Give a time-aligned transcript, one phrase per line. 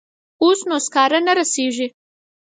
[0.43, 1.87] اوس نو سکاره نه رسیږي.